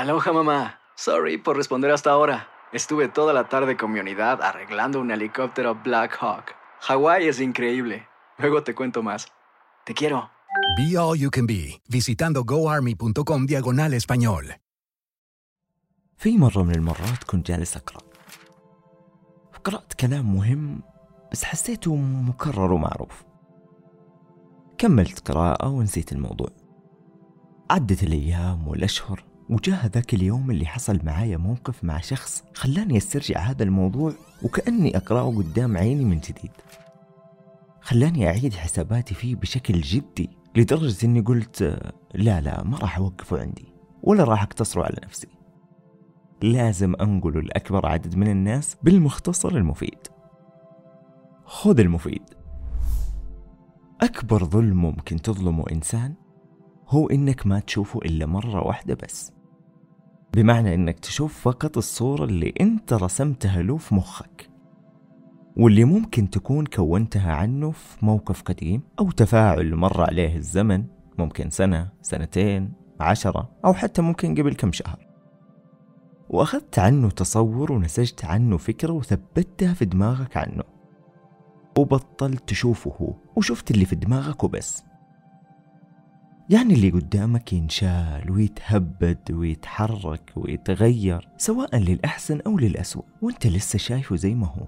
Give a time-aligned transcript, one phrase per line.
[0.00, 0.80] Aloha mamá.
[0.96, 2.48] Sorry por responder hasta ahora.
[2.72, 6.54] Estuve toda la tarde con mi unidad arreglando un helicóptero Black Hawk.
[6.80, 8.06] Hawái es increíble.
[8.38, 9.28] Luego te cuento más.
[9.84, 10.30] Te quiero.
[10.76, 14.54] Be All You Can Be, visitando goarmy.com diagonal español.
[16.18, 17.98] في مرة من المرات كنت جالس أقرأ
[19.64, 20.82] قرأت كلام مهم
[21.32, 23.24] بس حسيته مكرر ومعروف
[24.78, 26.48] كملت قراءة ونسيت الموضوع
[27.70, 33.63] عدت الأيام والأشهر وجاء ذاك اليوم اللي حصل معايا موقف مع شخص خلاني أسترجع هذا
[33.63, 36.51] الموضوع وكأني أقرأه قدام عيني من جديد.
[37.81, 41.79] خلاني أعيد حساباتي فيه بشكل جدي لدرجة إني قلت
[42.13, 43.65] لا لا ما راح أوقفه عندي
[44.03, 45.27] ولا راح أقتصره على نفسي.
[46.41, 50.07] لازم أنقله لأكبر عدد من الناس بالمختصر المفيد.
[51.45, 52.23] خذ المفيد.
[54.01, 56.13] أكبر ظلم ممكن تظلمه إنسان
[56.87, 59.31] هو إنك ما تشوفه إلا مرة واحدة بس.
[60.33, 64.49] بمعنى إنك تشوف فقط الصورة اللي أنت رسمتها له في مخك
[65.57, 70.85] واللي ممكن تكون كونتها عنه في موقف قديم أو تفاعل مر عليه الزمن
[71.17, 75.07] ممكن سنة سنتين عشرة أو حتى ممكن قبل كم شهر.
[76.29, 80.63] وأخذت عنه تصور ونسجت عنه فكرة وثبتها في دماغك عنه
[81.77, 84.83] وبطلت تشوفه وشفت اللي في دماغك وبس.
[86.49, 94.35] يعني اللي قدامك ينشال ويتهبد ويتحرك ويتغير سواء للأحسن أو للأسوأ وأنت لسه شايفه زي
[94.35, 94.67] ما هو.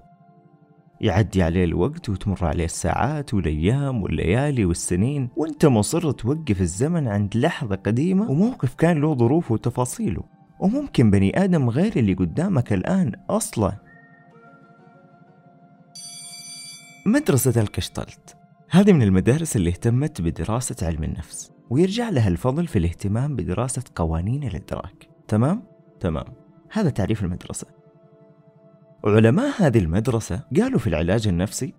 [1.00, 7.76] يعدي عليه الوقت وتمر عليه الساعات والأيام والليالي والسنين وأنت مصر توقف الزمن عند لحظة
[7.76, 10.22] قديمة وموقف كان له ظروفه وتفاصيله.
[10.60, 13.72] وممكن بني آدم غير اللي قدامك الآن أصلا.
[17.06, 18.36] مدرسة الكشتلت
[18.70, 21.53] هذه من المدارس اللي اهتمت بدراسة علم النفس.
[21.70, 25.08] ويرجع لها الفضل في الاهتمام بدراسة قوانين الإدراك.
[25.28, 25.62] تمام؟
[26.00, 26.24] تمام.
[26.72, 27.66] هذا تعريف المدرسة.
[29.04, 31.74] علماء هذه المدرسة قالوا في العلاج النفسي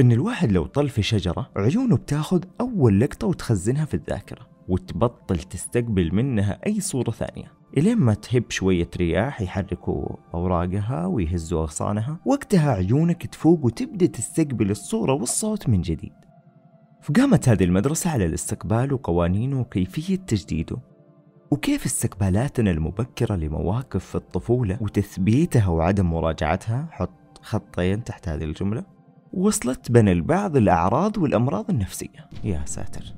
[0.00, 6.14] إن الواحد لو طل في شجرة عيونه بتاخد أول لقطة وتخزنها في الذاكرة وتبطل تستقبل
[6.14, 7.52] منها أي صورة ثانية.
[7.76, 15.12] إلين ما تهب شوية رياح يحركوا أوراقها ويهزوا أغصانها وقتها عيونك تفوق وتبدأ تستقبل الصورة
[15.12, 16.12] والصوت من جديد.
[17.02, 20.76] فقامت هذه المدرسة على الاستقبال وقوانينه وكيفية تجديده
[21.50, 28.84] وكيف استقبالاتنا المبكرة لمواقف في الطفولة وتثبيتها وعدم مراجعتها؟ حط خطين تحت هذه الجملة.
[29.32, 32.28] وصلت بين البعض الأعراض والأمراض النفسية.
[32.44, 33.14] يا ساتر.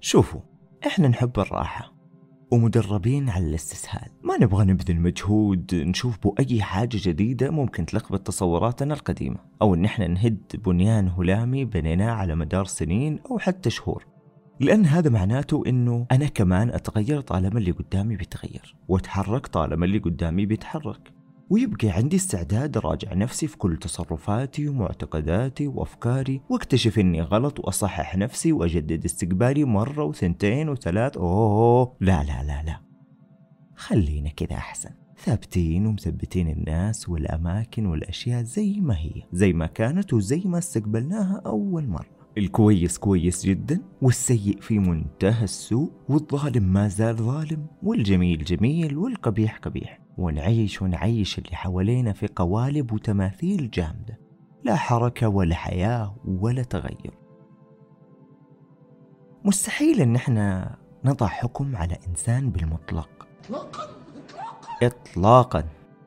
[0.00, 0.40] شوفوا
[0.86, 1.99] إحنا نحب الراحة.
[2.50, 4.08] ومدربين على الاستسهال.
[4.22, 9.36] ما نبغى نبذل مجهود نشوف بو أي حاجة جديدة ممكن تلخبط تصوراتنا القديمة.
[9.62, 14.06] أو إن إحنا نهد بنيان هلامي بنيناه على مدار سنين أو حتى شهور.
[14.60, 18.76] لأن هذا معناته إنه أنا كمان أتغير طالما اللي قدامي بيتغير.
[18.88, 21.12] وأتحرك طالما اللي قدامي بيتحرك.
[21.50, 28.52] ويبقى عندي استعداد أراجع نفسي في كل تصرفاتي ومعتقداتي وأفكاري وأكتشف إني غلط وأصحح نفسي
[28.52, 31.16] وأجدد استقبالي مرة وثنتين وثلاث.
[31.16, 32.80] أوه لا لا لا لا.
[33.76, 34.90] خلينا كذا أحسن.
[35.24, 41.86] ثابتين ومثبتين الناس والأماكن والأشياء زي ما هي زي ما كانت وزي ما استقبلناها أول
[41.88, 42.20] مرة.
[42.38, 50.00] الكويس كويس جدا والسيء في منتهى السوء والظالم ما زال ظالم والجميل جميل والقبيح قبيح.
[50.20, 54.18] ونعيش ونعيش اللي حوالينا في قوالب وتماثيل جامدة.
[54.64, 57.18] لا حركة ولا حياة ولا تغير.
[59.44, 63.28] مستحيل إن إحنا نضع حكم على إنسان بالمطلق.
[63.44, 63.88] اطلاقا.
[64.82, 65.64] اطلاقا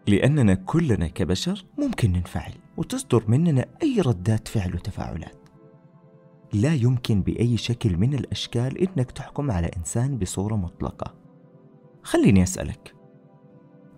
[0.08, 5.38] لأننا كلنا كبشر ممكن ننفعل وتصدر مننا أي ردات فعل وتفاعلات.
[6.54, 11.14] لا يمكن بأي شكل من الأشكال إنك تحكم على إنسان بصورة مطلقة.
[12.04, 12.96] خليني أسألك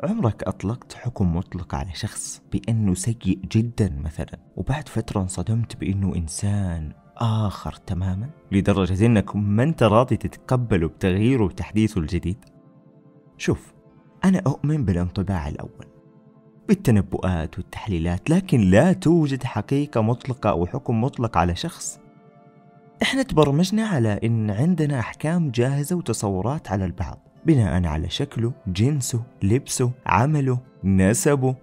[0.05, 6.91] عمرك أطلقت حكم مطلق على شخص بأنه سيء جدا مثلا وبعد فترة انصدمت بأنه إنسان
[7.17, 12.45] آخر تماما؟ لدرجة أنك ما أنت راضي تتقبله بتغييره وتحديثه الجديد؟
[13.38, 13.74] شوف
[14.25, 15.85] أنا أؤمن بالانطباع الأول
[16.68, 22.00] بالتنبؤات والتحليلات لكن لا توجد حقيقة مطلقة أو حكم مطلق على شخص.
[23.01, 27.25] إحنا تبرمجنا على إن عندنا أحكام جاهزة وتصورات على البعض.
[27.45, 31.56] بناء على شكله جنسه لبسه عمله نسبه.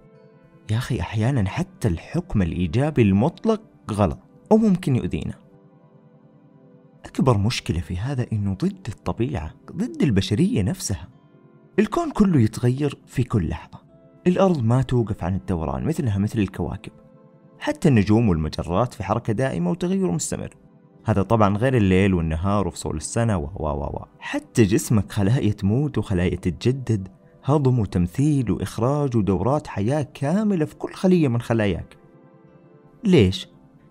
[0.71, 4.19] يا أخي أحيانا حتى الحكم الإيجابي المطلق غلط
[4.51, 5.33] وممكن يؤذينا.
[7.05, 11.07] أكبر مشكلة في هذا إنه ضد الطبيعة ضد البشرية نفسها.
[11.79, 13.79] الكون كله يتغير في كل لحظة.
[14.27, 16.91] الأرض ما توقف عن الدوران مثلها مثل الكواكب.
[17.59, 20.55] حتى النجوم والمجرات في حركة دائمة وتغير مستمر.
[21.05, 24.05] هذا طبعا غير الليل والنهار وفصول السنة و و و.
[24.19, 27.07] حتى جسمك خلايا تموت وخلايا تتجدد.
[27.43, 31.97] هضم وتمثيل وإخراج ودورات حياة كاملة في كل خلية من خلاياك.
[33.03, 33.47] ليش؟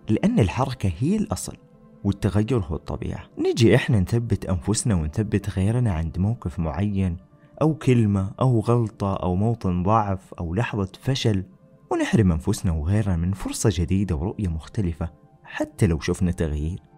[0.09, 1.57] لأن الحركة هي الأصل
[2.05, 3.25] والتغير هو الطبيعة.
[3.39, 7.17] نجي إحنا نثبت أنفسنا ونثبت غيرنا عند موقف معين
[7.63, 11.45] أو كلمة أو غلطة أو موطن ضعف أو لحظة فشل
[11.91, 15.11] ونحرم أنفسنا وغيرنا من فرصة جديدة ورؤية مختلفة
[15.45, 16.92] حتى لو شفنا تغيير.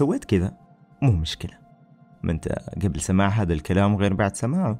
[0.00, 0.56] سويت كذا.
[1.02, 1.58] مو مشكلة.
[2.22, 2.48] ما أنت
[2.82, 4.78] قبل سماع هذا الكلام غير بعد سماعه.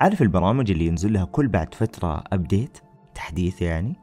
[0.00, 2.78] عارف البرامج اللي ينزل لها كل بعد فترة أبديت
[3.14, 3.96] تحديث يعني؟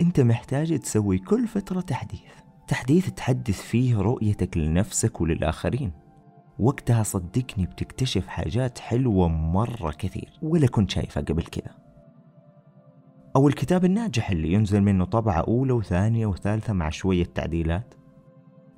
[0.00, 2.20] أنت محتاج تسوي كل فترة تحديث.
[2.68, 5.92] تحديث تحدث فيه رؤيتك لنفسك وللآخرين.
[6.58, 10.38] وقتها صدقني بتكتشف حاجات حلوة مرة كثير.
[10.42, 11.74] ولا كنت شايفها قبل كذا.
[13.36, 17.94] أو الكتاب الناجح اللي ينزل منه طبعة أولى وثانية وثالثة مع شوية تعديلات.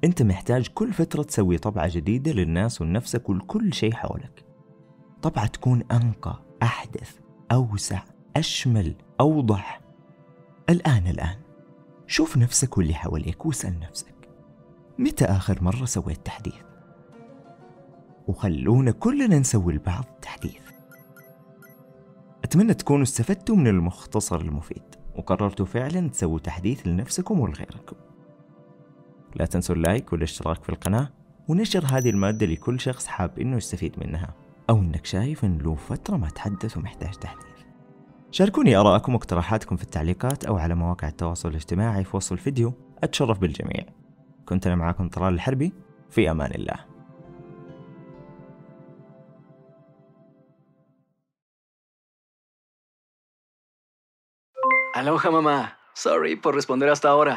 [0.04, 4.44] أنت محتاج كل فترة تسوي طبعة جديدة للناس ولنفسك ولكل شيء حولك.
[5.22, 7.18] طبعة تكون أنقى أحدث
[7.52, 8.02] أوسع
[8.36, 9.80] أشمل أوضح.
[10.70, 11.36] الآن الآن.
[12.06, 14.14] شوف نفسك واللي حواليك واسأل نفسك
[14.98, 16.62] متى آخر مرة سويت تحديث؟
[18.28, 20.62] وخلونا كلنا نسوي البعض تحديث.
[22.44, 24.82] أتمنى تكونوا استفدتوا من المختصر المفيد
[25.16, 27.96] وقررتوا فعلا تسووا تحديث لنفسكم ولغيركم.
[29.36, 31.08] لا تنسوا اللايك والاشتراك في القناة
[31.48, 34.34] ونشر هذه المادة لكل شخص حاب إنه يستفيد منها.
[34.70, 37.58] أو إنك شايف إن له فترة ما تحدث ومحتاج تحديث.
[38.30, 42.72] شاركوني آراءكم واقتراحاتكم في التعليقات أو على مواقع التواصل الاجتماعي في وصف الفيديو.
[43.02, 43.84] أتشرف بالجميع.
[44.46, 45.72] كنت أنا معاكم طلال الحربي.
[46.10, 46.88] في أمان الله.
[54.98, 55.58] Aloha mamá.
[55.94, 57.36] Sorry por responder hasta ahora.